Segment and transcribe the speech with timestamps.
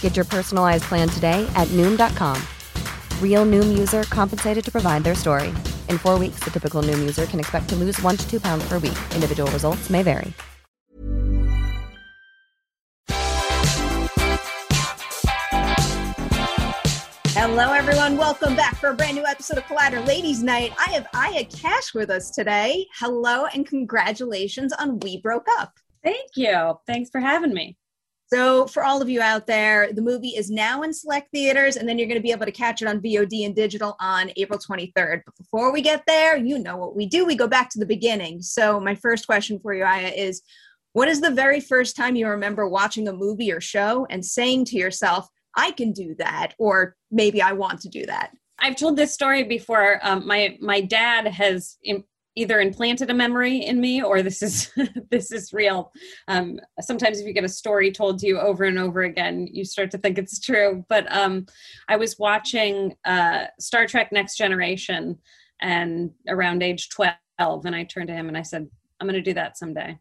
[0.00, 2.36] Get your personalized plan today at Noom.com.
[3.22, 5.48] Real Noom user compensated to provide their story.
[5.88, 8.68] In four weeks, the typical Noom user can expect to lose one to two pounds
[8.68, 8.98] per week.
[9.14, 10.34] Individual results may vary.
[17.32, 18.16] Hello, everyone.
[18.16, 20.72] Welcome back for a brand new episode of Collider Ladies Night.
[20.78, 22.86] I have Aya Cash with us today.
[22.98, 25.72] Hello, and congratulations on We Broke Up.
[26.04, 26.74] Thank you.
[26.86, 27.78] Thanks for having me.
[28.32, 31.88] So, for all of you out there, the movie is now in select theaters, and
[31.88, 34.58] then you're going to be able to catch it on VOD and digital on April
[34.58, 35.22] 23rd.
[35.26, 37.26] But before we get there, you know what we do.
[37.26, 38.40] We go back to the beginning.
[38.42, 40.42] So, my first question for you, Aya, is
[40.92, 44.66] what is the very first time you remember watching a movie or show and saying
[44.66, 48.30] to yourself, I can do that, or maybe I want to do that?
[48.60, 49.98] I've told this story before.
[50.02, 51.78] Um, my my dad has
[52.36, 54.72] either implanted a memory in me, or this is
[55.10, 55.92] this is real.
[56.28, 59.64] Um, sometimes, if you get a story told to you over and over again, you
[59.64, 60.84] start to think it's true.
[60.88, 61.46] But um,
[61.88, 65.18] I was watching uh, Star Trek: Next Generation,
[65.60, 68.68] and around age twelve, and I turned to him and I said,
[69.00, 69.98] "I'm going to do that someday."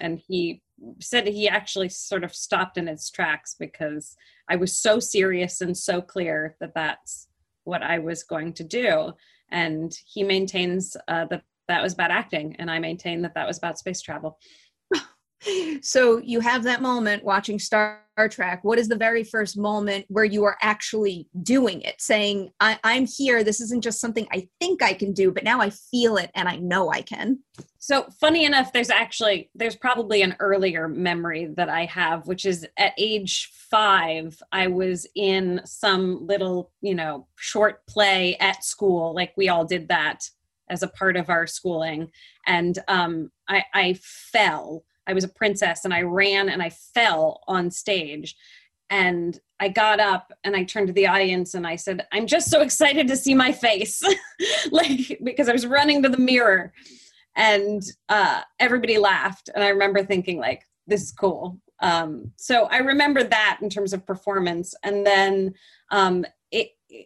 [0.00, 0.62] And he
[1.00, 4.16] said he actually sort of stopped in its tracks because
[4.48, 7.28] I was so serious and so clear that that's
[7.64, 9.12] what I was going to do.
[9.50, 11.42] And he maintains uh, that
[11.72, 14.38] that was about acting, and I maintain that that was about space travel.
[15.80, 18.62] so you have that moment watching Star Trek.
[18.62, 23.06] What is the very first moment where you are actually doing it, saying, I- am
[23.06, 23.42] here.
[23.42, 26.48] This isn't just something I think I can do, but now I feel it and
[26.48, 27.38] I know I can.
[27.78, 32.66] So funny enough, there's actually there's probably an earlier memory that I have, which is
[32.76, 39.14] at age five, I was in some little, you know, short play at school.
[39.14, 40.28] Like we all did that
[40.72, 42.10] as a part of our schooling.
[42.46, 47.42] And um, I, I fell I was a princess and I ran and I fell
[47.48, 48.36] on stage.
[48.90, 52.50] And I got up and I turned to the audience and I said, I'm just
[52.50, 54.02] so excited to see my face.
[54.70, 56.72] like, because I was running to the mirror
[57.34, 59.48] and uh, everybody laughed.
[59.54, 61.58] And I remember thinking, like, this is cool.
[61.80, 64.74] Um, so I remember that in terms of performance.
[64.82, 65.54] And then
[65.90, 66.26] um,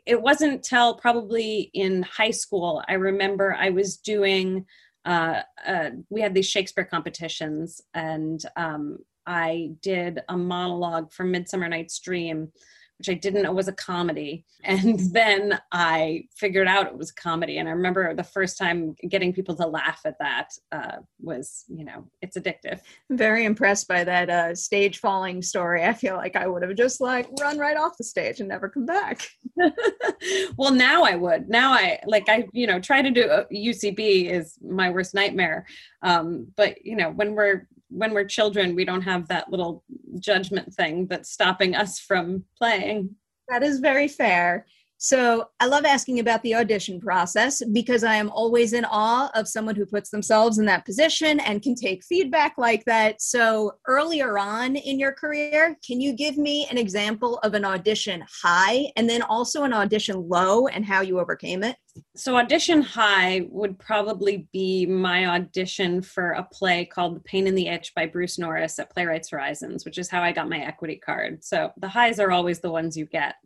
[0.07, 4.67] it, wasn't till probably in high school, I remember I was doing
[5.05, 11.69] uh, uh, we had these Shakespeare competitions, and um, I did a monologue from Midsummer
[11.69, 12.51] Night's Dream
[12.99, 14.45] which I didn't know was a comedy.
[14.65, 17.59] And then I figured out it was comedy.
[17.59, 21.85] And I remember the first time getting people to laugh at that uh, was, you
[21.85, 22.81] know, it's addictive.
[23.11, 25.85] very impressed by that uh, stage falling story.
[25.85, 28.69] I feel like I would have just like run right off the stage and never
[28.69, 29.29] come back.
[30.57, 31.49] well, now I would.
[31.49, 35.67] Now I like I, you know, try to do UCB uh, is my worst nightmare.
[36.03, 39.85] Um, but you know, when we're when we're children, we don't have that little
[40.19, 43.17] judgment thing that's stopping us from playing.
[43.49, 44.67] That is very fair.
[44.99, 49.47] So I love asking about the audition process because I am always in awe of
[49.47, 53.21] someone who puts themselves in that position and can take feedback like that.
[53.21, 58.25] So earlier on in your career, can you give me an example of an audition
[58.43, 61.77] high and then also an audition low and how you overcame it?
[62.15, 67.57] So audition high would probably be my audition for a play called The Pain and
[67.57, 70.97] the Itch by Bruce Norris at Playwrights Horizons, which is how I got my equity
[70.97, 71.45] card.
[71.45, 73.37] So the highs are always the ones you get.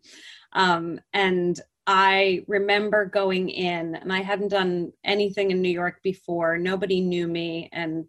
[0.52, 6.58] Um, and I remember going in, and I hadn't done anything in New York before.
[6.58, 8.04] Nobody knew me, and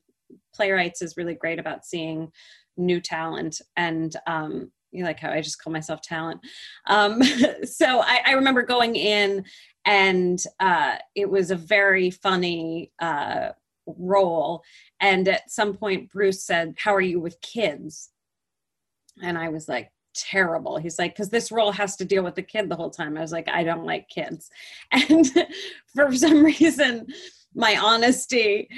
[0.53, 2.31] Playwrights is really great about seeing
[2.77, 6.41] new talent and um, you like how I just call myself talent.
[6.87, 7.21] Um,
[7.63, 9.45] so I, I, remember going in,
[9.85, 13.49] and uh, it was a very funny uh,
[13.85, 14.63] role.
[14.99, 18.09] And at some point, Bruce said, "How are you with kids?"
[19.21, 20.77] And I was like, terrible.
[20.77, 23.17] He's like, because this role has to deal with the kid the whole time.
[23.17, 24.49] I was like, I don't like kids.
[24.91, 25.27] And
[25.93, 27.07] for some reason,
[27.53, 28.69] my honesty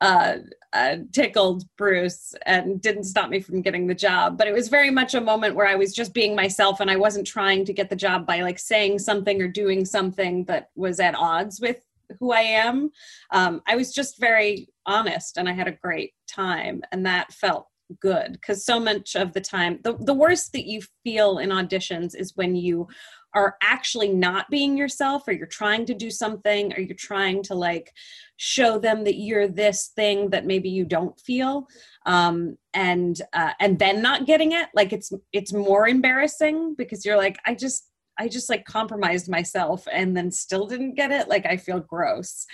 [0.00, 0.36] uh,
[0.72, 4.38] uh, tickled Bruce and didn't stop me from getting the job.
[4.38, 6.96] But it was very much a moment where I was just being myself and I
[6.96, 10.98] wasn't trying to get the job by like saying something or doing something that was
[10.98, 11.84] at odds with
[12.18, 12.90] who I am.
[13.30, 16.82] Um, I was just very honest and I had a great time.
[16.90, 17.68] And that felt
[18.00, 22.14] good because so much of the time, the, the worst that you feel in auditions
[22.14, 22.88] is when you
[23.34, 27.54] are actually not being yourself or you're trying to do something or you're trying to
[27.54, 27.90] like
[28.36, 31.66] show them that you're this thing that maybe you don't feel
[32.04, 34.68] um and uh, and then not getting it.
[34.74, 37.88] Like it's it's more embarrassing because you're like i just
[38.18, 41.28] i just like compromised myself and then still didn't get it.
[41.28, 42.46] Like i feel gross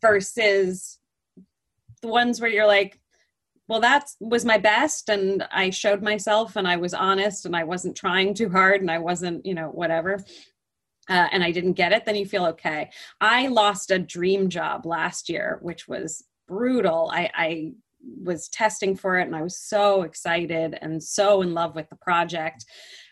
[0.00, 0.98] versus
[2.02, 2.98] the ones where you're like
[3.68, 7.64] well that was my best and i showed myself and i was honest and i
[7.64, 10.22] wasn't trying too hard and i wasn't you know whatever
[11.08, 12.90] uh, and i didn't get it then you feel okay.
[13.20, 17.10] I lost a dream job last year which was brutal.
[17.12, 17.72] I, I
[18.22, 21.96] was testing for it and i was so excited and so in love with the
[21.96, 22.66] project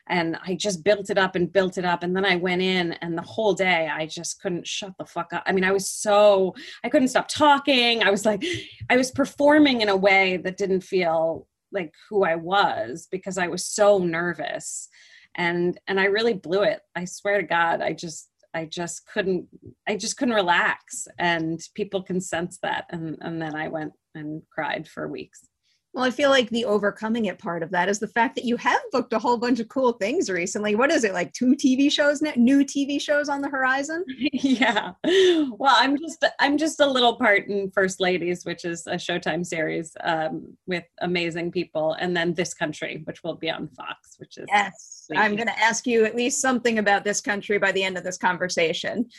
[0.09, 2.03] and I just built it up and built it up.
[2.03, 5.33] And then I went in, and the whole day I just couldn't shut the fuck
[5.33, 5.43] up.
[5.47, 8.03] I mean, I was so, I couldn't stop talking.
[8.03, 8.45] I was like,
[8.91, 13.47] I was performing in a way that didn't feel like who I was because I
[13.49, 14.89] was so nervous.
[15.35, 16.81] And, and I really blew it.
[16.95, 19.47] I swear to God, I just, I just couldn't,
[19.89, 21.09] I just couldn't relax.
[21.19, 22.85] And people can sense that.
[22.91, 25.49] And, and then I went and cried for weeks.
[25.95, 28.57] Well, I feel like the overcoming it part of that is the fact that you
[28.57, 30.75] have booked a whole bunch of cool things recently.
[30.75, 34.03] What is it like two TV shows now, new TV shows on the horizon?
[34.33, 34.93] yeah.
[35.05, 39.45] Well, I'm just I'm just a little part in First Ladies, which is a Showtime
[39.45, 44.39] series um, with amazing people, and then This Country, which will be on Fox, which
[44.39, 45.07] is yes.
[45.15, 48.05] I'm going to ask you at least something about this country by the end of
[48.05, 49.11] this conversation.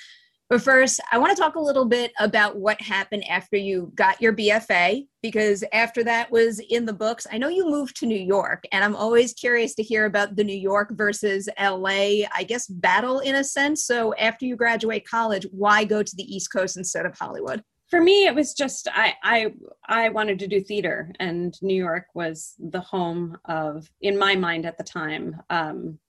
[0.50, 4.22] But first, I want to talk a little bit about what happened after you got
[4.22, 7.26] your BFA, because after that was in the books.
[7.32, 10.44] I know you moved to New York, and I'm always curious to hear about the
[10.44, 13.86] New York versus LA, I guess, battle in a sense.
[13.86, 17.64] So after you graduate college, why go to the East Coast instead of Hollywood?
[17.90, 19.54] For me, it was just I I
[19.88, 24.66] I wanted to do theater, and New York was the home of, in my mind
[24.66, 26.00] at the time, um,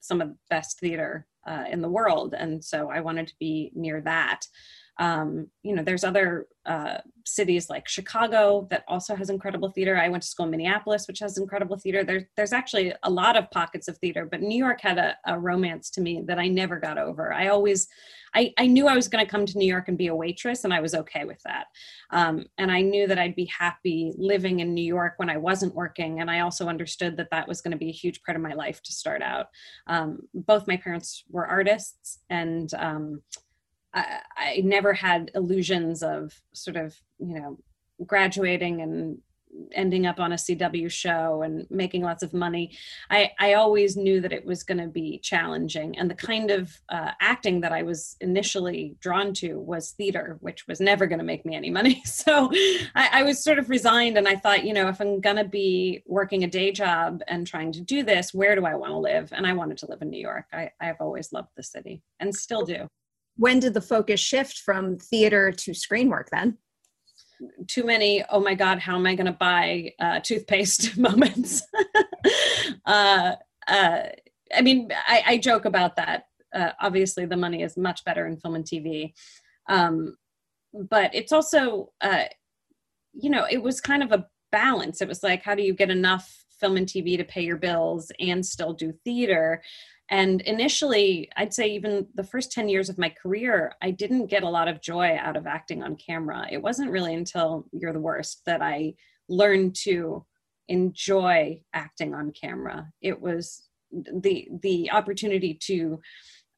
[0.00, 2.34] some of the best theater uh, in the world.
[2.36, 4.46] And so i wanted to be near that
[4.98, 9.96] um, you know there's other uh, cities like chicago that also has incredible theater.
[9.96, 12.04] I went to school in minneapolis which has incredible theater.
[12.04, 15.38] There's there's actually a lot of pockets of theater but new york had a, a
[15.38, 17.32] romance to me that i never got over.
[17.32, 17.88] I always
[18.34, 20.64] i, I knew i was going to come to new york and be a waitress
[20.64, 21.66] and i was okay with that.
[22.10, 25.74] Um, and i knew that i'd be happy living in new york when i wasn't
[25.74, 28.42] working and i also understood that that was going to be a huge part of
[28.42, 29.48] my life to start out.
[29.86, 33.22] Um, both my parents were artists and um,
[33.94, 37.58] I, I never had illusions of sort of you know
[38.04, 39.18] graduating and
[39.72, 42.76] ending up on a CW show and making lots of money.
[43.10, 45.96] I, I always knew that it was going to be challenging.
[45.98, 50.66] And the kind of uh, acting that I was initially drawn to was theater, which
[50.66, 52.02] was never going to make me any money.
[52.14, 52.50] So
[52.94, 54.16] I, I, was sort of resigned.
[54.16, 57.46] And I thought, you know, if I'm going to be working a day job and
[57.46, 59.30] trying to do this, where do I want to live?
[59.32, 60.46] And I wanted to live in New York.
[60.52, 62.88] I, I've always loved the city and still do
[63.36, 66.58] when did the focus shift from theater to screen work then?
[67.66, 71.62] Too many, oh my God, how am I going to buy uh, toothpaste moments?
[72.86, 73.32] uh,
[73.66, 73.98] uh,
[74.54, 76.26] I mean, I, I, joke about that.
[76.54, 79.14] Uh, obviously, the money is much better in film and TV.
[79.68, 80.16] Um,
[80.72, 82.24] but it's also, uh,
[83.12, 85.00] you know, it was kind of a balance.
[85.00, 88.12] It was like, how do you get enough film and TV to pay your bills
[88.20, 89.62] and still do theater?
[90.10, 94.42] And initially, I'd say even the first 10 years of my career, I didn't get
[94.42, 96.46] a lot of joy out of acting on camera.
[96.50, 98.94] It wasn't really until You're the Worst that I
[99.28, 100.24] learned to
[100.68, 102.90] enjoy acting on camera.
[103.00, 106.00] It was the the opportunity to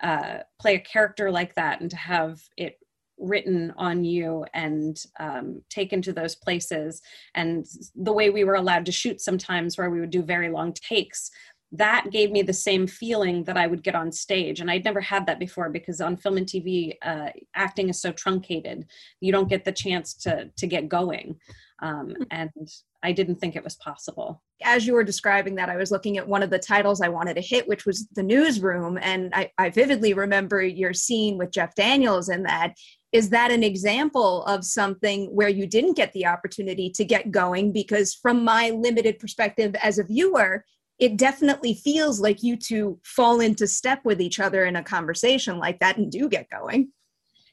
[0.03, 2.79] uh, play a character like that and to have it
[3.19, 7.01] written on you and um, taken to those places
[7.35, 10.71] and the way we were allowed to shoot sometimes where we would do very long
[10.75, 11.31] takes
[11.73, 14.61] that gave me the same feeling that I would get on stage.
[14.61, 18.13] And I'd never had that before because on film and TV, uh, acting is so
[18.13, 18.87] truncated.
[19.21, 21.37] You don't get the chance to, to get going.
[21.83, 22.23] Um, hmm.
[22.31, 22.69] and
[23.03, 24.43] I didn't think it was possible.
[24.65, 27.35] As you were describing that, I was looking at one of the titles I wanted
[27.35, 28.99] to hit, which was The Newsroom.
[29.03, 32.75] And I, I vividly remember your scene with Jeff Daniels in that.
[33.13, 37.73] Is that an example of something where you didn't get the opportunity to get going?
[37.73, 40.65] Because, from my limited perspective as a viewer,
[40.99, 45.59] it definitely feels like you two fall into step with each other in a conversation
[45.59, 46.91] like that and do get going.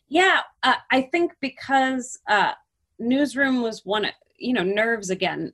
[0.08, 2.54] Yeah, uh, I think because uh,
[3.00, 4.08] Newsroom was one,
[4.38, 5.52] you know, Nerves again.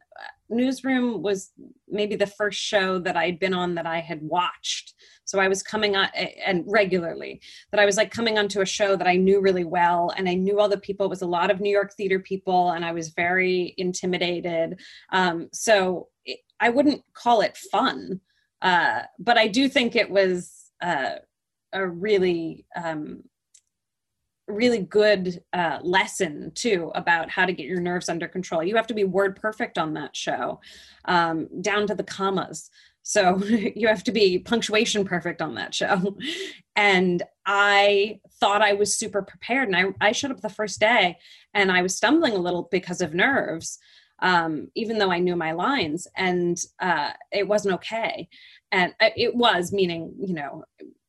[0.49, 1.51] Newsroom was
[1.87, 4.95] maybe the first show that I'd been on that I had watched.
[5.23, 6.09] So I was coming on
[6.43, 7.39] and regularly
[7.71, 10.33] that I was like coming onto a show that I knew really well and I
[10.33, 11.05] knew all the people.
[11.05, 14.79] It was a lot of New York theater people and I was very intimidated.
[15.11, 16.07] Um, so
[16.59, 18.21] I wouldn't call it fun,
[18.61, 21.15] uh, but I do think it was uh,
[21.73, 23.23] a really um,
[24.49, 28.63] really good uh, lesson too about how to get your nerves under control.
[28.63, 30.59] You have to be word perfect on that show,
[31.05, 32.69] um, down to the commas.
[33.03, 33.37] So
[33.75, 36.17] you have to be punctuation perfect on that show.
[36.75, 39.67] And I thought I was super prepared.
[39.67, 41.17] And I, I showed up the first day
[41.53, 43.79] and I was stumbling a little because of nerves,
[44.21, 46.07] um, even though I knew my lines.
[46.15, 48.27] And uh, it wasn't okay.
[48.71, 50.63] And uh, it was, meaning, you know,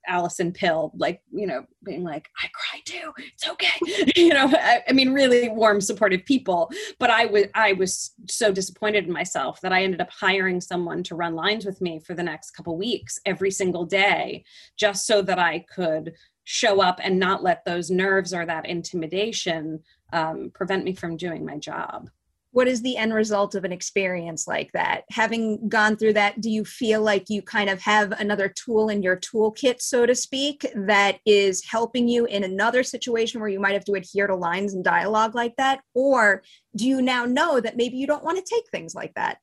[0.07, 4.13] Alison Pill, like, you know, being like, I cry too, it's okay.
[4.17, 6.71] you know, I, I, mean, really warm, supportive people.
[6.99, 11.03] But I was I was so disappointed in myself that I ended up hiring someone
[11.05, 14.45] to run lines with me for the next couple weeks every single day,
[14.77, 16.15] just so that I could
[16.45, 19.81] show up and not let those nerves or that intimidation
[20.13, 22.11] um, prevent me from doing my job
[22.53, 25.05] what is the end result of an experience like that?
[25.11, 29.03] Having gone through that do you feel like you kind of have another tool in
[29.03, 33.75] your toolkit so to speak that is helping you in another situation where you might
[33.75, 35.81] have to adhere to lines and dialogue like that?
[35.95, 36.43] Or
[36.75, 39.39] do you now know that maybe you don't want to take things like that?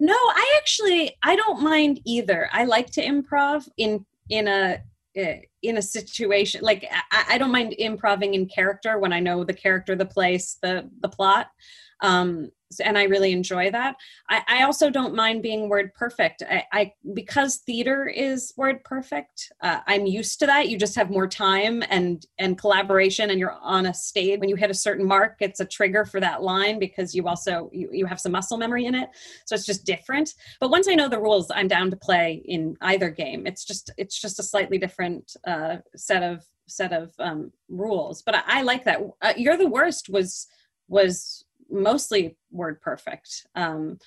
[0.00, 2.48] No i actually i don't mind either.
[2.52, 4.80] I like to improv in in a
[5.16, 9.42] eh, in a situation like I, I don't mind improving in character when i know
[9.42, 11.48] the character the place the the plot
[12.00, 12.50] um,
[12.84, 13.96] and I really enjoy that.
[14.28, 16.42] I, I, also don't mind being word perfect.
[16.42, 19.50] I, I because theater is word perfect.
[19.62, 20.68] Uh, I'm used to that.
[20.68, 24.38] You just have more time and and collaboration, and you're on a stage.
[24.40, 27.70] When you hit a certain mark, it's a trigger for that line because you also
[27.72, 29.08] you, you have some muscle memory in it.
[29.46, 30.34] So it's just different.
[30.60, 33.46] But once I know the rules, I'm down to play in either game.
[33.46, 38.20] It's just it's just a slightly different uh, set of set of um, rules.
[38.20, 39.00] But I, I like that.
[39.22, 40.48] Uh, you're the worst was
[40.88, 43.46] was mostly word perfect.
[43.54, 43.98] Um,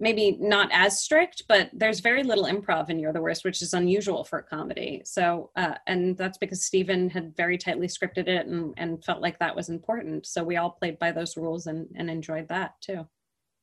[0.00, 3.74] maybe not as strict, but there's very little improv in You're the Worst, which is
[3.74, 5.02] unusual for a comedy.
[5.04, 9.38] So, uh, and that's because Stephen had very tightly scripted it and, and felt like
[9.38, 10.26] that was important.
[10.26, 13.06] So we all played by those rules and, and enjoyed that too.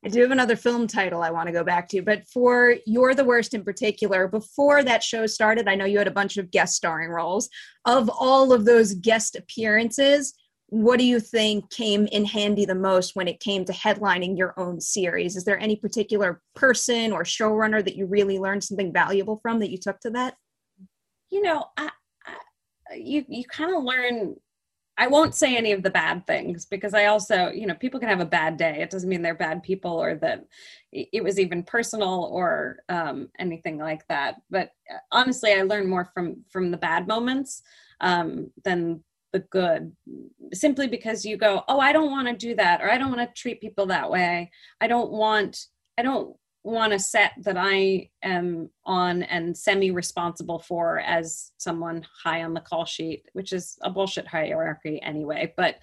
[0.04, 3.14] I do have another film title I want to go back to, but for You're
[3.14, 6.50] the Worst in particular, before that show started, I know you had a bunch of
[6.50, 7.48] guest starring roles.
[7.84, 10.34] Of all of those guest appearances,
[10.72, 14.58] what do you think came in handy the most when it came to headlining your
[14.58, 15.36] own series?
[15.36, 19.68] Is there any particular person or showrunner that you really learned something valuable from that
[19.68, 20.34] you took to that?
[21.28, 21.90] You know, I,
[22.26, 24.36] I, you you kind of learn.
[24.96, 28.08] I won't say any of the bad things because I also, you know, people can
[28.08, 28.80] have a bad day.
[28.80, 30.46] It doesn't mean they're bad people or that
[30.90, 34.36] it was even personal or um, anything like that.
[34.48, 37.60] But uh, honestly, I learned more from from the bad moments
[38.00, 39.92] um, than the good
[40.52, 43.20] simply because you go oh i don't want to do that or i don't want
[43.20, 44.50] to treat people that way.
[44.80, 45.66] I don't want
[45.98, 52.06] i don't want a set that i am on and semi responsible for as someone
[52.22, 55.76] high on the call sheet which is a bullshit hierarchy anyway but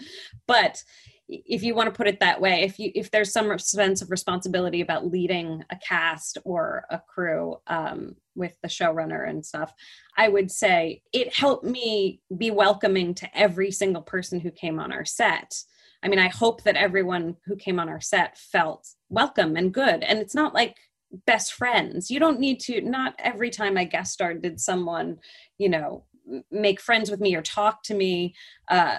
[0.48, 0.82] but
[1.30, 4.10] if you want to put it that way if you if there's some sense of
[4.10, 9.74] responsibility about leading a cast or a crew um, with the showrunner and stuff
[10.18, 14.92] i would say it helped me be welcoming to every single person who came on
[14.92, 15.56] our set.
[16.02, 20.04] I mean i hope that everyone who came on our set felt welcome and good
[20.04, 20.76] and it's not like
[21.26, 22.12] best friends.
[22.12, 25.18] You don't need to not every time i guest starred did someone
[25.58, 26.06] you know
[26.52, 28.36] make friends with me or talk to me
[28.70, 28.98] uh,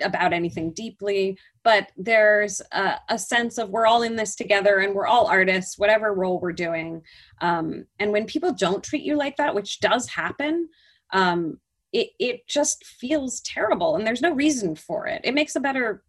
[0.00, 1.38] about anything deeply.
[1.62, 5.78] But there's a, a, sense of we're all in this together and we're all artists
[5.78, 7.02] whatever role we're doing.
[7.40, 10.68] Um, and when people don't treat you like that which does happen
[11.12, 11.58] um,
[11.92, 15.20] it, it just feels terrible and there's no reason for it.
[15.24, 16.02] It makes a better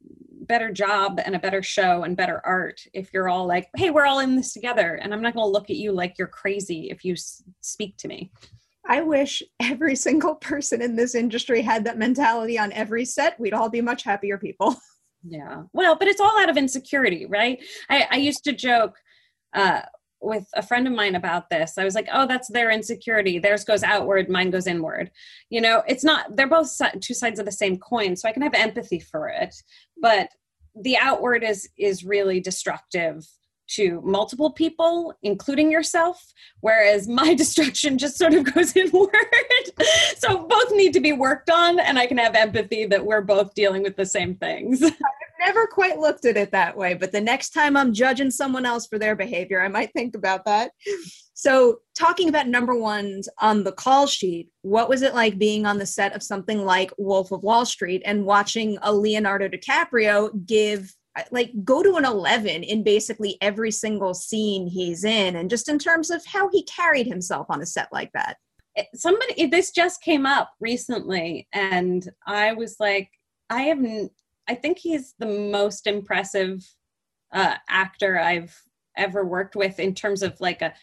[0.47, 4.05] better job and a better show and better art if you're all like hey we're
[4.05, 6.89] all in this together and i'm not going to look at you like you're crazy
[6.91, 8.31] if you s- speak to me
[8.87, 13.39] I wish every single person in this industry had that mentality on every set.
[13.39, 14.75] We'd all be much happier people.
[15.27, 15.63] Yeah.
[15.73, 17.59] Well, but it's all out of insecurity, right?
[17.89, 18.93] I, I used to joke
[19.55, 19.81] uh,
[20.21, 21.79] with a friend of mine about this.
[21.79, 23.39] I was like, oh, that's their insecurity.
[23.39, 25.09] Theirs goes outward, mine goes inward.
[25.49, 28.15] You know, it's not, they're both two sides of the same coin.
[28.15, 29.55] So I can have empathy for it.
[29.99, 30.29] But
[30.75, 33.25] the outward is is really destructive
[33.67, 36.22] to multiple people, including yourself,
[36.62, 39.10] whereas my destruction just sort of goes inward.
[40.17, 43.53] so both need to be worked on, and I can have empathy that we're both
[43.53, 44.81] dealing with the same things.
[44.84, 44.93] I've
[45.39, 48.88] never quite looked at it that way, but the next time I'm judging someone else
[48.88, 50.72] for their behavior, I might think about that.
[51.38, 55.77] So, talking about number ones on the call sheet, what was it like being on
[55.77, 60.95] the set of something like Wolf of Wall Street and watching a Leonardo DiCaprio give
[61.31, 65.79] like go to an 11 in basically every single scene he's in and just in
[65.79, 68.38] terms of how he carried himself on a set like that.
[68.93, 73.10] Somebody this just came up recently and i was like
[73.50, 73.79] i have
[74.48, 76.62] i think he's the most impressive
[77.34, 78.62] uh, actor i've
[78.98, 80.74] ever worked with in terms of like a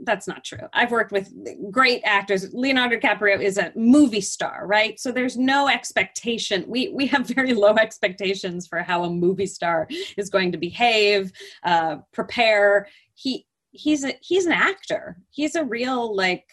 [0.00, 0.68] that's not true.
[0.72, 1.32] I've worked with
[1.70, 2.52] great actors.
[2.52, 4.98] Leonardo DiCaprio is a movie star, right?
[4.98, 6.64] So there's no expectation.
[6.66, 11.32] We we have very low expectations for how a movie star is going to behave,
[11.64, 12.88] uh, prepare.
[13.14, 15.18] He he's a he's an actor.
[15.30, 16.46] He's a real like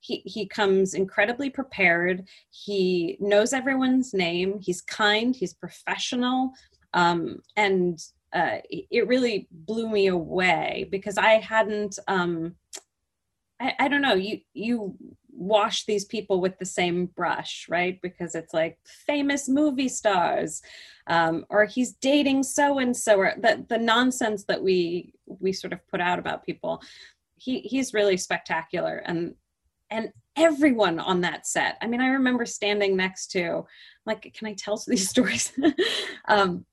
[0.00, 2.28] he he comes incredibly prepared.
[2.50, 4.60] He knows everyone's name.
[4.60, 5.34] He's kind.
[5.34, 6.52] He's professional.
[6.92, 7.98] Um, and
[8.34, 11.98] uh, it really blew me away because I hadn't.
[12.08, 12.56] Um,
[13.60, 14.14] I, I don't know.
[14.14, 14.96] You you
[15.30, 18.00] wash these people with the same brush, right?
[18.02, 20.62] Because it's like famous movie stars,
[21.06, 25.72] um, or he's dating so and so, or the the nonsense that we we sort
[25.72, 26.82] of put out about people.
[27.36, 29.36] He he's really spectacular, and
[29.90, 31.76] and everyone on that set.
[31.80, 33.64] I mean, I remember standing next to,
[34.06, 35.52] like, can I tell these stories?
[36.28, 36.66] um,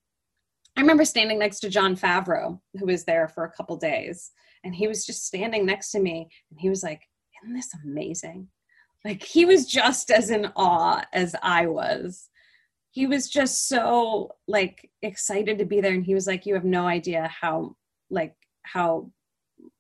[0.78, 4.32] I remember standing next to Jon Favreau, who was there for a couple days,
[4.64, 7.02] and he was just standing next to me, and he was like,
[7.44, 8.48] "Isn't this amazing?"
[9.04, 12.30] Like he was just as in awe as I was.
[12.92, 16.66] He was just so like excited to be there, and he was like, "You have
[16.66, 17.76] no idea how
[18.10, 19.12] like how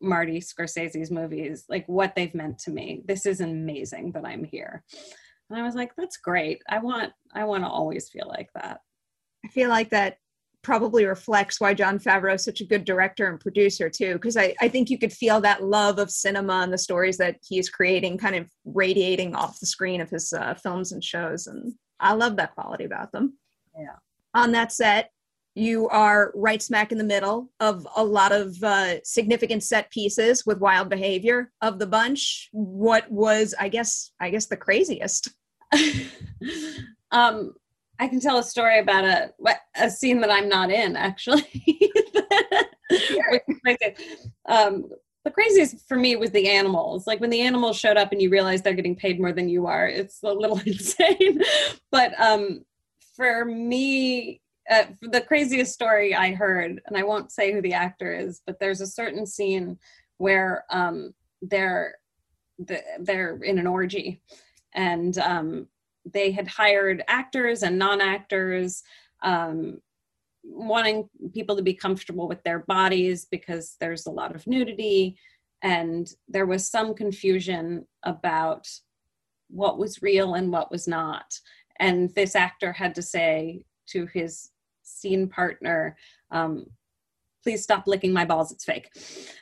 [0.01, 3.03] Marty Scorsese's movies, like what they've meant to me.
[3.05, 4.83] This is amazing that I'm here."
[5.49, 6.61] And I was like, "That's great.
[6.67, 8.81] I want I want to always feel like that."
[9.45, 10.17] I feel like that
[10.63, 14.53] probably reflects why Jon Favreau is such a good director and producer too, because I,
[14.61, 18.17] I think you could feel that love of cinema and the stories that he's creating
[18.17, 21.47] kind of radiating off the screen of his uh, films and shows.
[21.47, 23.37] And I love that quality about them.
[23.77, 23.95] Yeah.
[24.33, 25.11] On that set,
[25.55, 30.45] you are right smack in the middle of a lot of uh, significant set pieces
[30.45, 32.49] with wild behavior of the bunch.
[32.51, 35.29] What was, I guess, I guess the craziest?
[37.11, 37.53] um,
[38.01, 39.31] I can tell a story about a
[39.75, 41.45] a scene that I'm not in actually.
[44.47, 44.89] um,
[45.23, 47.05] the craziest for me was the animals.
[47.05, 49.67] Like when the animals showed up and you realize they're getting paid more than you
[49.67, 51.41] are, it's a little insane.
[51.91, 52.65] but um,
[53.15, 58.11] for me, uh, the craziest story I heard, and I won't say who the actor
[58.11, 59.77] is, but there's a certain scene
[60.17, 61.95] where um, they're
[62.99, 64.21] they're in an orgy,
[64.73, 65.67] and um,
[66.05, 68.83] they had hired actors and non-actors
[69.23, 69.79] um,
[70.43, 75.17] wanting people to be comfortable with their bodies because there's a lot of nudity.
[75.61, 78.67] And there was some confusion about
[79.49, 81.39] what was real and what was not.
[81.79, 84.49] And this actor had to say to his
[84.83, 85.95] scene partner
[86.31, 86.65] um,
[87.43, 88.89] please stop licking my balls it's fake.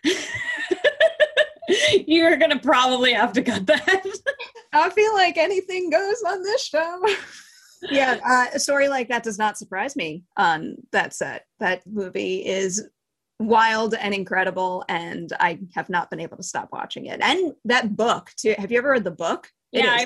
[2.07, 3.83] You're gonna probably have to cut that
[4.73, 7.05] I feel like anything goes on this show.
[7.89, 11.45] yeah, uh, a story like that does not surprise me on that set.
[11.59, 12.87] That movie is
[13.39, 17.21] wild and incredible, and I have not been able to stop watching it.
[17.21, 18.55] And that book, too.
[18.57, 19.47] Have you ever read the book?
[19.71, 20.05] It yeah,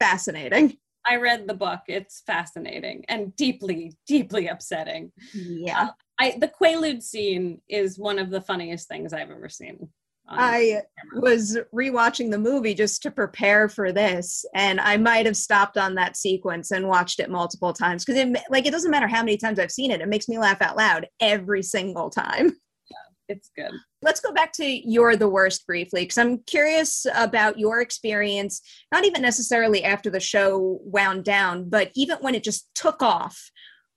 [0.00, 0.78] fascinating.
[1.06, 1.80] I read the book.
[1.88, 5.12] It's fascinating and deeply, deeply upsetting.
[5.32, 5.82] Yeah.
[5.82, 9.88] Uh, I the Quaalude scene is one of the funniest things I've ever seen.
[10.28, 10.82] I
[11.14, 15.94] was rewatching the movie just to prepare for this, and I might have stopped on
[15.94, 19.36] that sequence and watched it multiple times because it like it doesn't matter how many
[19.36, 22.56] times I've seen it; it makes me laugh out loud every single time.
[22.88, 23.72] Yeah, it's good.
[24.02, 28.62] Let's go back to "You're the Worst" briefly because I'm curious about your experience.
[28.92, 33.50] Not even necessarily after the show wound down, but even when it just took off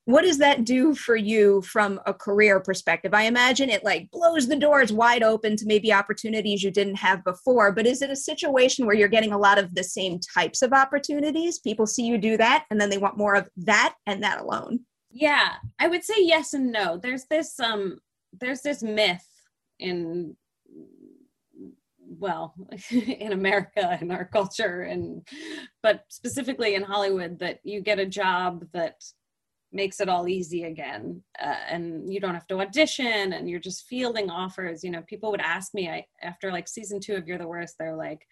[0.09, 3.13] what does that do for you from a career perspective?
[3.13, 7.23] I imagine it like blows the doors wide open to maybe opportunities you didn't have
[7.23, 10.63] before but is it a situation where you're getting a lot of the same types
[10.63, 11.59] of opportunities?
[11.59, 14.79] People see you do that and then they want more of that and that alone.
[15.11, 16.97] Yeah, I would say yes and no.
[16.97, 17.99] There's this um
[18.39, 19.27] there's this myth
[19.77, 20.35] in
[22.17, 22.55] well
[22.89, 25.27] in america and our culture and
[25.83, 28.95] but specifically in hollywood that you get a job that
[29.71, 33.85] makes it all easy again uh, and you don't have to audition and you're just
[33.87, 34.83] fielding offers.
[34.83, 37.75] You know people would ask me I, after like season two of you're the worst
[37.77, 38.25] they're like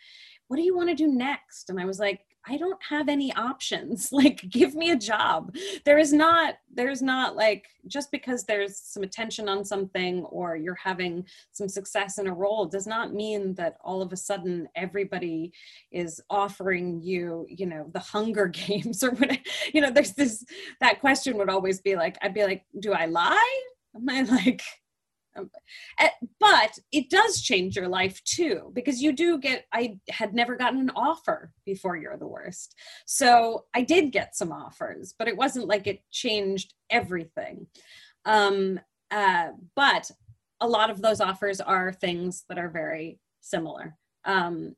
[0.48, 1.70] what do you want to do next?
[1.70, 4.10] And i was like I don't have any options.
[4.18, 5.56] Like, give me a job.
[5.86, 10.74] There is not, there's not like, just because there's some attention on something or you're
[10.84, 15.54] having some success in a role does not mean that all of a sudden everybody
[15.92, 19.38] is offering you, you know, the Hunger Games or what,
[19.72, 20.44] you know, there's this,
[20.82, 23.62] that question would always be like, I'd be like, do I lie?
[23.96, 24.64] Am I like,
[26.40, 30.80] but it does change your life too because you do get i had never gotten
[30.80, 32.76] an offer before you're the worst.
[33.06, 37.68] So i did get some offers but it wasn't like it changed everything.
[38.26, 40.12] Um, uh, but
[40.60, 43.96] a lot of those offers are things that are very similar
[44.26, 44.76] um,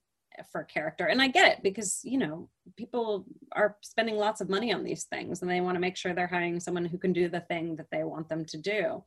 [0.52, 1.08] for character.
[1.08, 5.06] And i get it because you know people are spending lots of money on these
[5.06, 7.76] things and they want to make sure they're hiring someone who can do the thing
[7.76, 9.04] that they want them to do.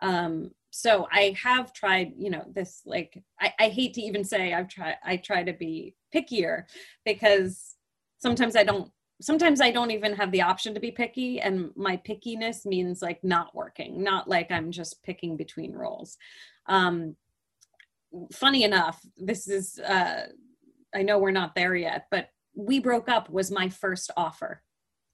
[0.00, 4.52] Um, so i have tried you know this like I, I hate to even say
[4.52, 6.64] i've tried i try to be pickier
[7.06, 7.76] because
[8.18, 8.90] sometimes i don't
[9.22, 13.24] sometimes i don't even have the option to be picky and my pickiness means like
[13.24, 16.18] not working not like i'm just picking between roles.
[16.66, 17.16] Um
[18.32, 20.26] funny enough this is uh
[20.94, 24.62] i know we're not there yet but we broke up was my first offer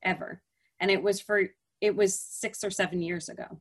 [0.02, 0.42] ever
[0.80, 1.42] and it was for
[1.80, 3.60] it was six or seven years ago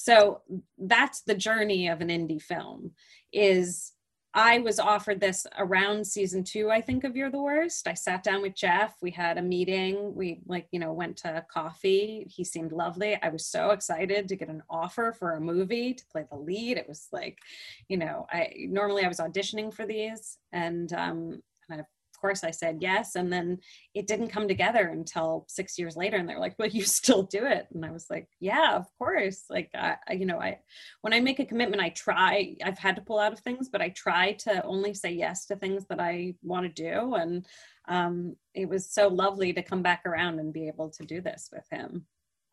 [0.00, 0.42] so
[0.78, 2.92] that's the journey of an indie film
[3.32, 3.94] is
[4.32, 7.88] I was offered this around season two, I think, of You're the Worst.
[7.88, 8.94] I sat down with Jeff.
[9.02, 10.14] We had a meeting.
[10.14, 12.28] We, like, you know, went to coffee.
[12.30, 13.18] He seemed lovely.
[13.20, 16.76] I was so excited to get an offer for a movie to play the lead.
[16.76, 17.40] It was like,
[17.88, 21.86] you know, I normally I was auditioning for these and, um, and I've
[22.20, 23.14] course I said yes.
[23.14, 23.58] And then
[23.94, 26.16] it didn't come together until six years later.
[26.16, 27.66] And they're like, well, you still do it.
[27.72, 29.44] And I was like, yeah, of course.
[29.48, 30.58] Like, I, you know, I,
[31.02, 33.82] when I make a commitment, I try, I've had to pull out of things, but
[33.82, 37.14] I try to only say yes to things that I want to do.
[37.14, 37.46] And
[37.88, 41.48] um, it was so lovely to come back around and be able to do this
[41.52, 42.06] with him.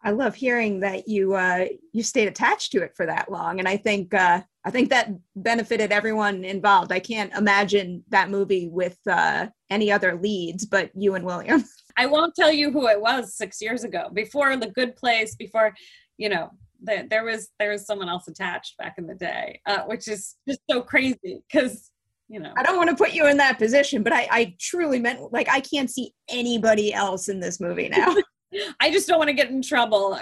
[0.05, 3.67] I love hearing that you uh, you stayed attached to it for that long, and
[3.67, 6.91] I think uh, I think that benefited everyone involved.
[6.91, 11.63] I can't imagine that movie with uh, any other leads but you and William.
[11.97, 14.09] I won't tell you who it was six years ago.
[14.13, 15.73] Before The Good Place, before
[16.17, 16.51] you know,
[16.83, 20.35] the, there was there was someone else attached back in the day, uh, which is
[20.47, 21.89] just so crazy because
[22.27, 24.97] you know i don't want to put you in that position but i i truly
[24.97, 28.15] meant like i can't see anybody else in this movie now
[28.79, 30.11] I just don't want to get in trouble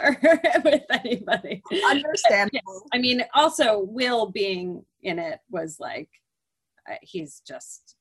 [0.64, 1.62] with anybody.
[1.86, 2.84] Understandable.
[2.94, 6.10] I mean, also Will being in it was like
[6.90, 7.96] uh, he's just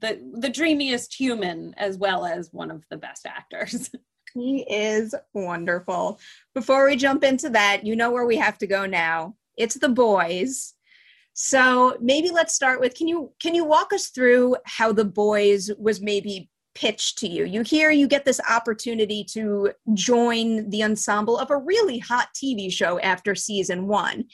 [0.00, 3.90] the the dreamiest human as well as one of the best actors.
[4.34, 6.20] He is wonderful.
[6.54, 9.34] Before we jump into that, you know where we have to go now.
[9.56, 10.74] It's the boys.
[11.32, 15.70] So maybe let's start with can you can you walk us through how the boys
[15.78, 17.44] was maybe pitched to you.
[17.44, 22.72] You hear you get this opportunity to join the ensemble of a really hot TV
[22.72, 24.24] show after season one.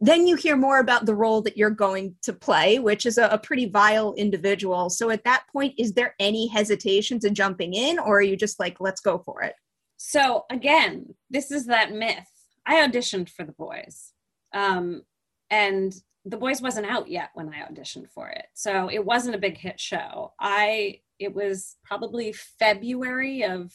[0.00, 3.28] Then you hear more about the role that you're going to play, which is a,
[3.28, 4.90] a, pretty vile individual.
[4.90, 8.60] So at that point, is there any hesitation to jumping in, or are you just
[8.60, 9.54] like, let's go for it?
[9.96, 12.28] So again, this is that myth.
[12.66, 14.12] I auditioned for the boys.
[14.52, 15.02] Um,
[15.50, 15.94] and
[16.26, 19.56] the boys wasn't out yet when i auditioned for it so it wasn't a big
[19.56, 23.72] hit show i it was probably February of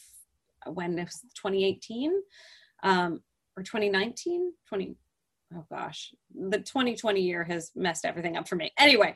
[0.66, 2.14] when it was 2018
[2.84, 3.22] um,
[3.58, 4.96] or 2019, 20.
[5.54, 8.72] Oh gosh, the 2020 year has messed everything up for me.
[8.78, 9.14] Anyway,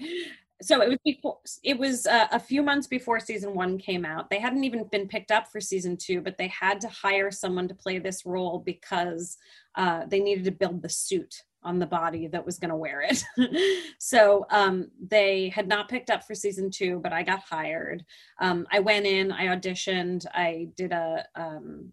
[0.62, 4.30] so it was before it was uh, a few months before season one came out
[4.30, 7.68] they hadn't even been picked up for season two but they had to hire someone
[7.68, 9.38] to play this role because
[9.76, 13.02] uh, they needed to build the suit on the body that was going to wear
[13.02, 13.24] it.
[14.00, 18.06] so um, they had not picked up for season two, but I got hired.
[18.40, 21.92] Um, I went in, I auditioned, I did a um,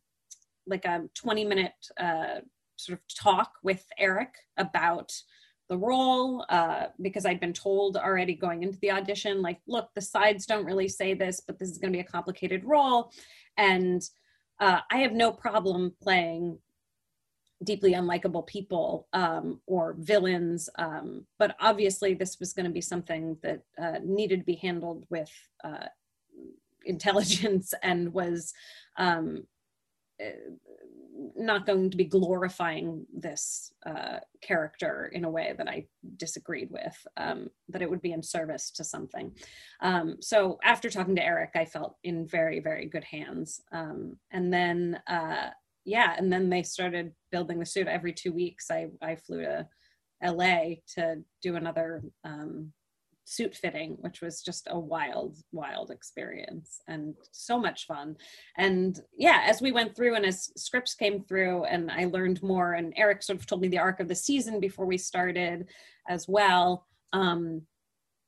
[0.66, 2.40] like a 20 minute uh,
[2.76, 5.12] sort of talk with Eric about
[5.68, 10.02] the role uh, because I'd been told already going into the audition, like, look, the
[10.02, 13.11] sides don't really say this, but this is going to be a complicated role.
[13.56, 14.02] And
[14.61, 16.58] uh, I have no problem playing
[17.62, 20.68] deeply unlikable people um, or villains.
[20.79, 25.07] Um, but obviously, this was going to be something that uh, needed to be handled
[25.11, 25.31] with
[25.64, 25.87] uh,
[26.85, 28.53] intelligence and was
[28.96, 29.44] um,
[30.20, 30.31] uh,
[31.37, 37.07] not going to be glorifying this uh, character in a way that I disagreed with,
[37.16, 39.33] um, that it would be in service to something.
[39.81, 43.61] Um, so after talking to Eric, I felt in very, very good hands.
[43.72, 45.51] Um, and then, uh,
[45.85, 48.71] yeah, and then they started building the suit every two weeks.
[48.71, 49.66] I, I flew to
[50.23, 52.73] LA to do another um,
[53.25, 58.16] suit fitting, which was just a wild, wild experience and so much fun.
[58.57, 62.75] And yeah, as we went through and as scripts came through and I learned more,
[62.75, 65.68] and Eric sort of told me the arc of the season before we started
[66.09, 66.87] as well.
[67.12, 67.62] Um,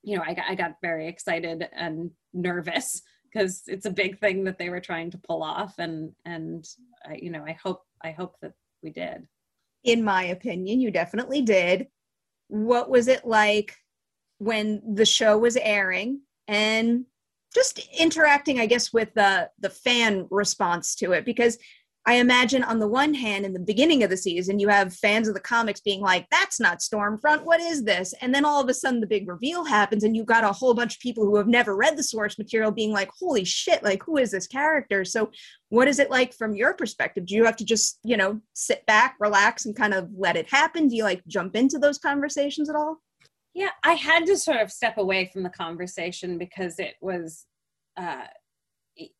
[0.02, 3.02] you know, I I got very excited and nervous
[3.34, 5.74] because it's a big thing that they were trying to pull off.
[5.78, 6.66] And, and
[7.04, 9.26] I, you know, I hope, I hope that we did.
[9.82, 11.88] In my opinion, you definitely did.
[12.48, 13.76] What was it like
[14.38, 17.04] when the show was airing and
[17.54, 21.56] just interacting i guess with the the fan response to it because
[22.06, 25.28] i imagine on the one hand in the beginning of the season you have fans
[25.28, 28.14] of the comics being like that's not stormfront what is this?
[28.20, 30.74] And then all of a sudden the big reveal happens and you've got a whole
[30.74, 34.02] bunch of people who have never read the source material being like holy shit like
[34.02, 35.04] who is this character?
[35.04, 35.30] So
[35.68, 37.26] what is it like from your perspective?
[37.26, 40.50] Do you have to just you know sit back relax and kind of let it
[40.50, 40.88] happen?
[40.88, 42.98] Do you like jump into those conversations at all?
[43.54, 47.46] Yeah, I had to sort of step away from the conversation because it was
[47.96, 48.26] uh,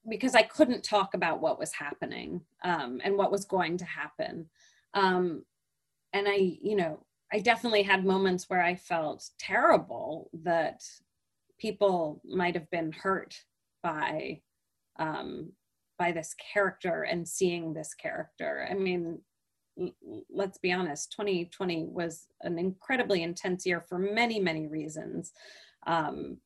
[0.09, 4.49] because I couldn't talk about what was happening um, and what was going to happen.
[4.95, 5.45] Um,
[6.13, 10.83] and I, you know, I definitely had moments where I felt terrible that
[11.59, 13.35] people might have been hurt
[13.83, 14.41] by
[14.99, 15.53] um,
[15.99, 18.69] by this character and seeing this character.
[18.71, 19.21] I mean,
[20.31, 25.33] let's be honest 2020 was an incredibly intense year for many many reasons
[25.89, 26.37] um,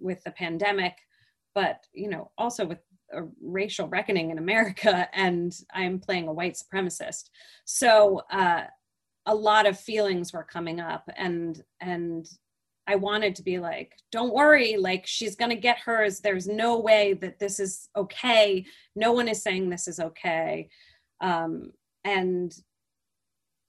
[0.00, 0.94] with the pandemic
[1.54, 2.78] but you know also with
[3.12, 7.30] a racial reckoning in america and i'm playing a white supremacist.
[7.64, 8.64] So uh,
[9.26, 12.26] a lot of feelings were coming up and and
[12.88, 16.20] i wanted to be like don't worry like she's going to get hers.
[16.20, 18.66] There's no way that this is okay.
[18.96, 20.68] No one is saying this is okay.
[21.20, 21.70] Um,
[22.04, 22.52] and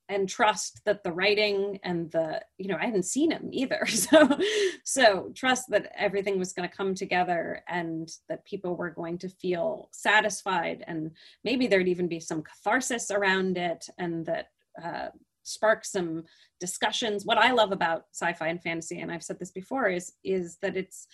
[0.09, 3.85] and trust that the writing and the you know i hadn't seen him either.
[3.93, 4.37] So
[4.83, 9.29] so trust that everything was going to come together and that people were going to
[9.29, 11.11] feel satisfied and
[11.43, 14.47] maybe there'd even be some catharsis around it and that
[14.83, 15.07] uh,
[15.43, 16.23] spark some
[16.59, 17.25] discussions.
[17.25, 20.75] What i love about sci-fi and fantasy and i've said this before is is that
[20.75, 21.07] it's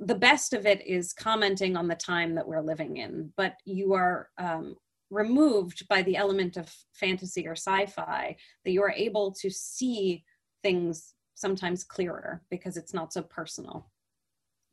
[0.00, 3.92] the best of it is commenting on the time that we're living in but you
[3.92, 4.76] are um,
[5.10, 10.24] removed by the element of fantasy or sci-fi that you are able to see
[10.62, 13.90] things sometimes clearer because it's not so personal.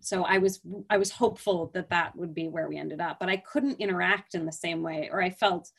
[0.03, 3.29] So i was i was hopeful that that would be where we ended up but
[3.29, 5.69] i couldn't interact in the same way or i felt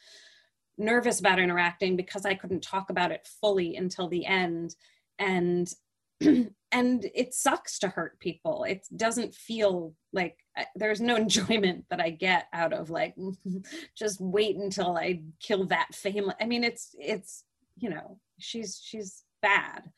[0.79, 4.75] nervous about interacting because i couldn't talk about it fully until the end.
[5.19, 5.73] And
[6.73, 8.65] and it sucks to hurt people.
[8.65, 10.39] It doesn't feel like
[10.75, 13.15] there's no enjoyment that i get out of like
[13.97, 16.35] just wait until i kill that family.
[16.41, 17.45] I mean it's it's
[17.77, 19.91] you know she's she's bad.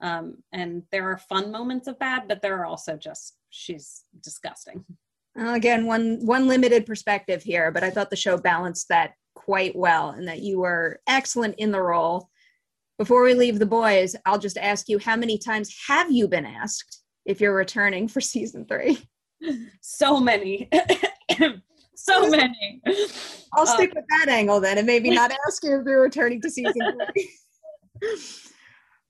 [0.00, 4.84] Um and there are fun moments of bad but there are also just she's disgusting.
[5.36, 10.10] Again one one limited perspective here but i thought the show balanced that quite well
[10.10, 12.28] and that you were excellent in the role
[12.98, 16.44] before we leave the boys, I'll just ask you how many times have you been
[16.44, 18.98] asked if you're returning for season three?
[19.80, 20.68] So many.
[21.94, 22.82] so many.
[23.54, 26.40] I'll uh, stick with that angle then and maybe not ask you if you're returning
[26.42, 27.30] to season three.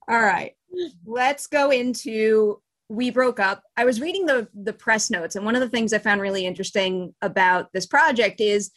[0.07, 0.53] All right.
[1.05, 3.63] Let's go into we broke up.
[3.77, 6.45] I was reading the the press notes, and one of the things I found really
[6.45, 8.71] interesting about this project is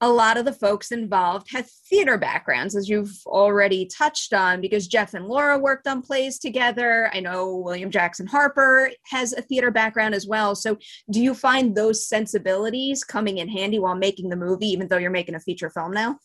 [0.00, 4.86] a lot of the folks involved have theater backgrounds, as you've already touched on, because
[4.86, 7.10] Jeff and Laura worked on plays together.
[7.12, 10.54] I know William Jackson Harper has a theater background as well.
[10.54, 10.78] So,
[11.10, 15.10] do you find those sensibilities coming in handy while making the movie, even though you're
[15.10, 16.18] making a feature film now?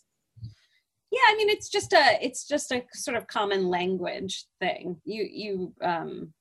[1.11, 4.99] Yeah, I mean, it's just a it's just a sort of common language thing.
[5.03, 6.33] You you um,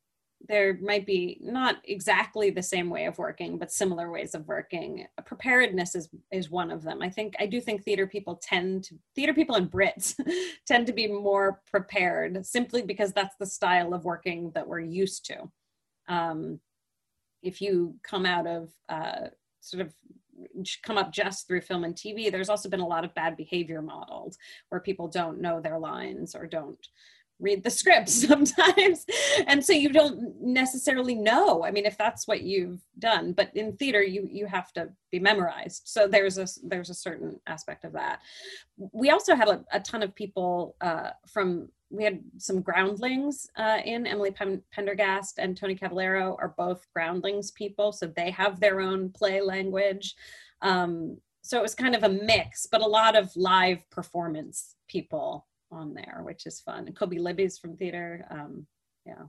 [0.48, 5.06] there might be not exactly the same way of working but similar ways of working.
[5.24, 7.02] Preparedness is is one of them.
[7.02, 10.14] I think i do think theater people tend to theater people and brits
[10.66, 15.24] tend to be more prepared simply because that's the style of working that we're used
[15.26, 15.50] to.
[16.08, 16.60] Um,
[17.42, 19.28] if you come out of uh,
[19.60, 19.92] sort of
[20.82, 23.82] come up just through film and tv there's also been a lot of bad behavior
[23.82, 24.36] modeled
[24.70, 26.88] where people don't know their lines or don't
[27.42, 29.04] read the script sometimes.
[29.46, 33.76] And so you don't necessarily know i mean if that's what you've done but in
[33.76, 35.82] theater you you have to be memorized.
[35.84, 38.20] So there's a there's a certain aspect of that.
[38.92, 43.80] We also had a, a ton of people uh, from we had some groundlings uh,
[43.84, 44.34] in emily
[44.72, 50.16] pendergast and tony cavalero are both groundlings people so they have their own play language.
[50.62, 55.46] Um, so it was kind of a mix but a lot of live performance people
[55.72, 56.86] on there, which is fun.
[56.86, 58.26] And Kobi Libii's from theater.
[58.30, 58.66] Um,
[59.06, 59.24] yeah.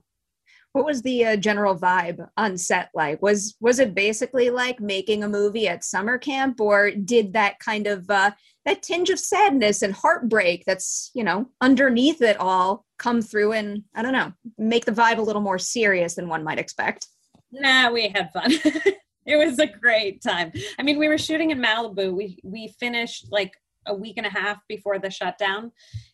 [0.72, 3.22] What was the uh, general vibe on set like?
[3.22, 7.86] Was was it basically like making a movie at summer camp, or did that kind
[7.86, 8.32] of uh,
[8.64, 13.84] that tinge of sadness and heartbreak that's you know underneath it all come through and
[13.94, 17.06] I don't know make the vibe a little more serious than one might expect?
[17.52, 18.50] Nah, we had fun.
[19.26, 20.52] it was a great time.
[20.78, 22.12] I mean, we were shooting in Malibu.
[22.12, 23.52] We we finished like
[23.86, 25.72] a week and a half before the shutdown.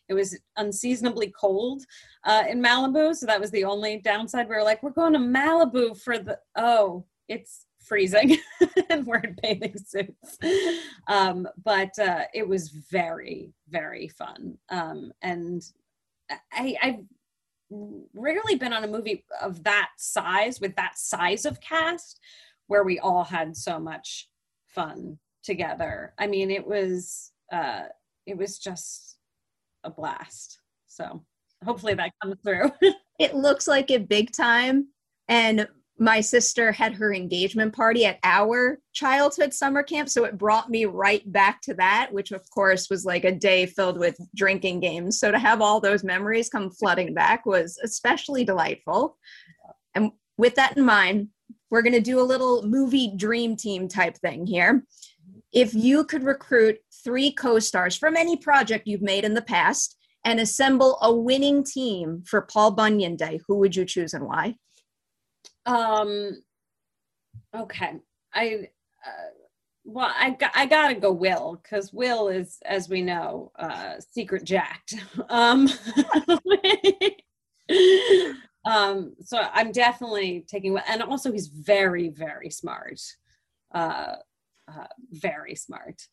[0.09, 1.83] It was unseasonably cold
[2.25, 4.49] uh, in Malibu, so that was the only downside.
[4.49, 8.37] We were like, we're going to Malibu for the oh, it's freezing,
[8.89, 10.37] and we're in bathing suits.
[11.07, 15.61] Um, but uh, it was very very fun, um, and
[16.53, 17.03] I, I've
[18.13, 22.19] rarely been on a movie of that size with that size of cast
[22.67, 24.29] where we all had so much
[24.67, 26.13] fun together.
[26.17, 27.83] I mean, it was uh,
[28.25, 29.17] it was just
[29.83, 30.59] a blast.
[30.87, 31.23] So
[31.65, 32.71] hopefully that comes through.
[33.19, 34.87] it looks like it big time.
[35.27, 35.67] And
[35.99, 40.09] my sister had her engagement party at our childhood summer camp.
[40.09, 43.67] So it brought me right back to that, which of course was like a day
[43.67, 45.19] filled with drinking games.
[45.19, 49.17] So to have all those memories come flooding back was especially delightful.
[49.93, 51.27] And with that in mind,
[51.69, 54.83] we're going to do a little movie dream team type thing here.
[55.51, 59.97] If you could recruit three co stars from any project you've made in the past
[60.23, 64.55] and assemble a winning team for Paul Bunyan Day, who would you choose and why?
[65.65, 66.41] Um,
[67.55, 67.99] okay.
[68.33, 68.69] I,
[69.05, 69.29] uh,
[69.83, 74.95] well, I, I gotta go Will because Will is, as we know, uh, secret jacked.
[75.29, 75.67] um,
[78.65, 83.01] um, so I'm definitely taking, and also he's very, very smart.
[83.73, 84.15] Uh,
[84.71, 86.07] uh, very smart.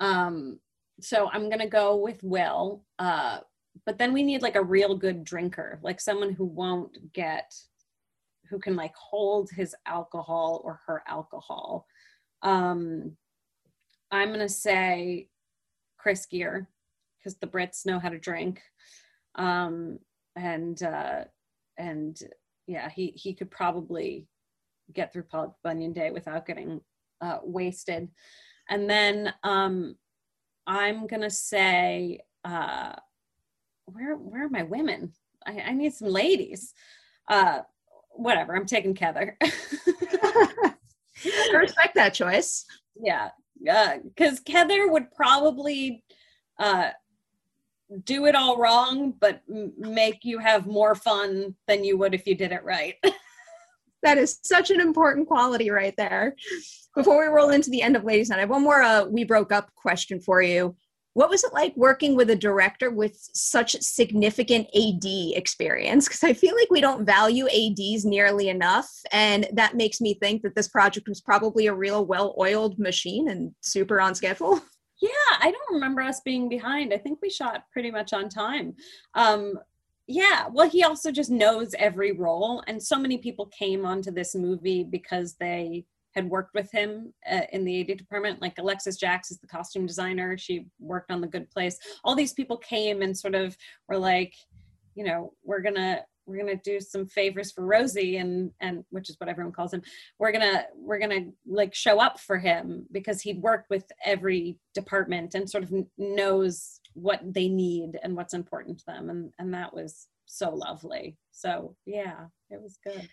[0.00, 0.60] Um,
[1.00, 2.84] so I'm gonna go with Will.
[2.98, 3.40] Uh,
[3.86, 7.54] but then we need like a real good drinker, like someone who won't get,
[8.50, 11.86] who can like hold his alcohol or her alcohol.
[12.42, 13.16] Um,
[14.10, 15.28] I'm gonna say
[15.98, 16.66] Chris Geere
[17.18, 18.62] because the Brits know how to drink,
[19.34, 19.98] um,
[20.36, 21.24] and uh,
[21.76, 22.18] and
[22.66, 24.26] yeah, he he could probably
[24.92, 26.80] get through Paul Bunyan Day without getting
[27.20, 28.08] uh, wasted.
[28.68, 29.96] And then um,
[30.66, 32.92] I'm gonna say, uh,
[33.86, 35.12] where where are my women?
[35.46, 36.74] I, I need some ladies.
[37.28, 37.60] Uh,
[38.10, 38.54] whatever.
[38.54, 39.32] I'm taking Kether.
[39.42, 40.74] I
[41.54, 42.66] respect that choice.
[43.00, 43.30] Yeah,
[43.62, 46.04] because uh, Kether would probably
[46.58, 46.90] uh,
[48.04, 52.26] do it all wrong, but m- make you have more fun than you would if
[52.26, 52.94] you did it right.
[54.02, 56.34] that is such an important quality right there.
[56.94, 59.24] Before we roll into the end of Ladies Night, I have one more uh, we
[59.24, 60.76] broke up question for you.
[61.14, 66.06] What was it like working with a director with such significant AD experience?
[66.06, 68.88] Because I feel like we don't value ADs nearly enough.
[69.10, 73.28] And that makes me think that this project was probably a real well oiled machine
[73.28, 74.60] and super on schedule.
[75.00, 76.92] Yeah, I don't remember us being behind.
[76.92, 78.74] I think we shot pretty much on time.
[79.14, 79.54] Um,
[80.08, 82.64] yeah, well, he also just knows every role.
[82.66, 87.42] And so many people came onto this movie because they had worked with him uh,
[87.52, 88.40] in the AD department.
[88.40, 90.38] Like Alexis Jacks is the costume designer.
[90.38, 91.78] She worked on The Good Place.
[92.04, 93.54] All these people came and sort of
[93.86, 94.34] were like,
[94.94, 99.16] you know, we're gonna we're gonna do some favors for Rosie and and which is
[99.18, 99.82] what everyone calls him.
[100.18, 105.34] We're gonna we're gonna like show up for him because he'd worked with every department
[105.34, 109.74] and sort of knows what they need and what's important to them and and that
[109.74, 111.16] was so lovely.
[111.32, 113.08] So yeah, it was good.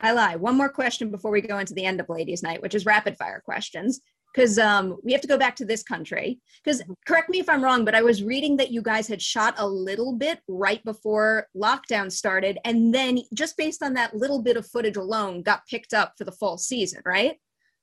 [0.00, 0.36] I lie.
[0.36, 3.16] One more question before we go into the end of Ladies' Night, which is rapid
[3.16, 4.00] fire questions.
[4.34, 6.38] Because um, we have to go back to this country.
[6.62, 9.54] Because correct me if I'm wrong, but I was reading that you guys had shot
[9.56, 14.58] a little bit right before lockdown started, and then just based on that little bit
[14.58, 17.36] of footage alone, got picked up for the full season, right?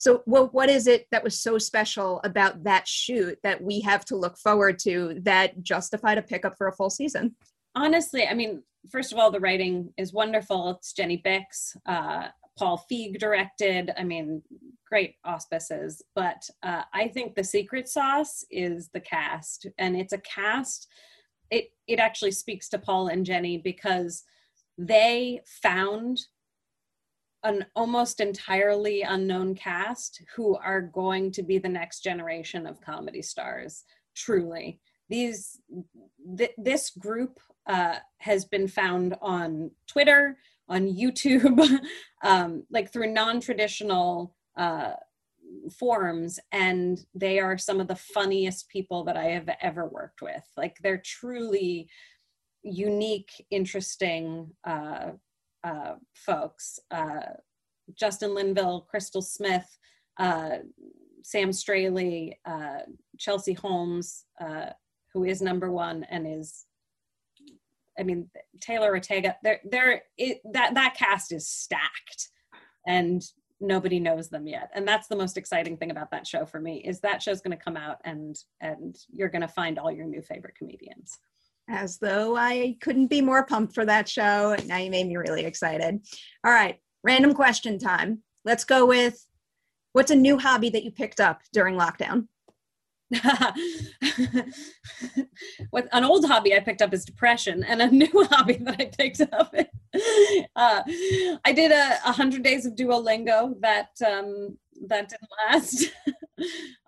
[0.06, 4.06] So, what what is it that was so special about that shoot that we have
[4.06, 7.34] to look forward to that justified a pickup for a full season?
[7.74, 10.70] Honestly, I mean, first of all, the writing is wonderful.
[10.70, 11.76] It's Jenny Bicks.
[11.88, 13.94] uh, Paul Feig directed.
[13.98, 14.44] I mean,
[14.88, 16.04] great auspices.
[16.14, 20.88] But uh, I think the secret sauce is the cast, and it's a cast
[21.50, 24.24] it it actually speaks to Paul and Jenny because
[24.78, 26.20] they found
[27.46, 33.22] an almost entirely unknown cast who are going to be the next generation of comedy
[33.22, 33.84] stars
[34.16, 34.80] truly.
[35.10, 35.62] These
[36.38, 40.38] th- this group uh, has been found on twitter
[40.70, 41.80] on youtube
[42.24, 44.94] um, like through non-traditional uh,
[45.78, 50.44] forums and they are some of the funniest people that i have ever worked with.
[50.58, 51.90] Like they're truly
[52.64, 55.12] unique interesting uh,
[55.66, 57.34] uh, folks uh,
[57.98, 59.78] justin linville krystal smith
[60.20, 60.58] uh,
[61.24, 62.80] sam straley uh,
[63.18, 64.26] chelsea holmes
[65.14, 66.66] who is number one and is
[68.00, 68.30] i mean
[68.62, 72.30] taylor ortega they're, they're it, that that cast is stacked
[72.88, 73.24] and
[73.62, 74.70] nobody knows them yet.
[74.74, 77.58] And that's the most exciting thing about that show for me is that show's going
[77.58, 81.18] to come out and and you're going to find all your new favorite comedians
[81.70, 85.46] as though i couldn't be more pumped for that show now you made me really
[85.46, 86.00] excited
[86.46, 89.26] all right random question time let's go with
[89.94, 92.28] what's a new hobby that you picked up during lockdown
[95.70, 98.86] what an old hobby I picked up is depression, and a new hobby that I
[98.86, 99.54] picked up.
[100.56, 100.82] uh,
[101.46, 104.58] I did a, hundred days of Duolingo that um,
[104.88, 105.92] that didn't last.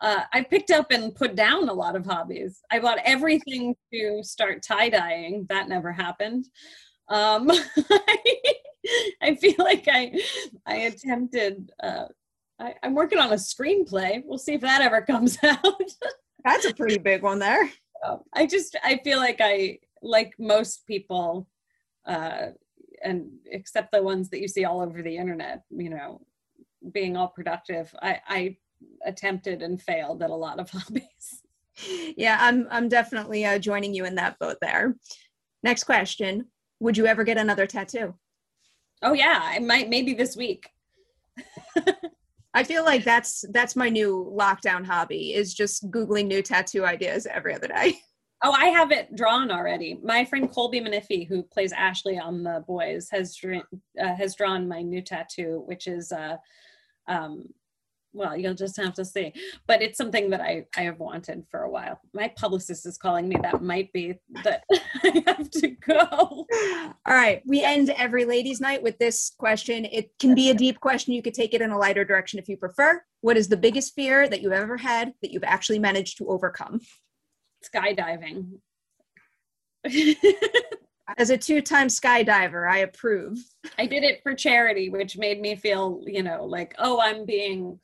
[0.01, 2.61] Uh, I picked up and put down a lot of hobbies.
[2.71, 5.45] I bought everything to start tie dyeing.
[5.49, 6.47] That never happened.
[7.09, 7.49] Um,
[9.21, 10.19] I feel like I
[10.65, 12.05] I attempted uh,
[12.59, 14.21] I, am working on a screenplay.
[14.25, 15.81] We'll see if that ever comes out.
[16.43, 17.69] That's a pretty big one there.
[18.33, 21.49] I just I feel like I like most people,
[22.05, 22.47] uh,
[23.03, 26.21] and except the ones that you see all over the internet, you know,
[26.91, 27.93] being all productive.
[28.01, 28.57] I, I
[29.05, 31.43] attempted and failed at a lot of hobbies.
[32.15, 34.95] Yeah, I'm I'm definitely uh, joining you in that boat there.
[35.63, 36.47] Next question:
[36.79, 38.15] Would you ever get another tattoo?
[39.03, 40.69] Oh yeah, I might maybe this week.
[42.53, 47.27] I feel like that's that's my new lockdown hobby is just googling new tattoo ideas
[47.27, 47.99] every other day.
[48.43, 49.99] Oh, I have it drawn already.
[50.03, 54.83] My friend Colby Minifie, who plays Ashley on The Boys, has uh, has drawn my
[54.83, 56.37] new tattoo, which is uh,
[57.07, 57.45] um,
[58.13, 59.33] well, you'll just have to see.
[59.67, 61.99] But it's something that I, I have wanted for a while.
[62.13, 63.37] My publicist is calling me.
[63.41, 64.63] That might be that
[65.03, 66.45] I have to go.
[66.47, 67.41] All right.
[67.45, 69.85] We end every ladies' night with this question.
[69.85, 71.13] It can be a deep question.
[71.13, 73.03] You could take it in a lighter direction if you prefer.
[73.21, 76.81] What is the biggest fear that you've ever had that you've actually managed to overcome?
[77.63, 78.59] Skydiving.
[81.17, 83.37] As a two-time skydiver, I approve.
[83.77, 87.79] I did it for charity, which made me feel, you know, like, oh, I'm being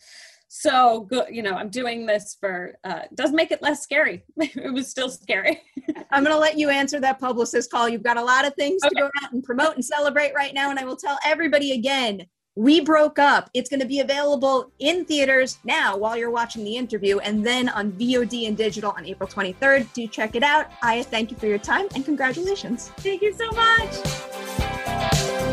[0.50, 1.28] so good.
[1.32, 4.24] You know, I'm doing this for, uh, does make it less scary.
[4.38, 5.62] it was still scary.
[6.12, 7.88] I'm going to let you answer that publicist call.
[7.88, 8.90] You've got a lot of things okay.
[8.90, 10.70] to go out and promote and celebrate right now.
[10.70, 13.50] And I will tell everybody again, we broke up.
[13.54, 17.70] It's going to be available in theaters now while you're watching the interview and then
[17.70, 19.92] on VOD and digital on April 23rd.
[19.94, 20.72] Do check it out.
[20.82, 22.90] Aya, thank you for your time and congratulations.
[22.98, 25.53] Thank you so much.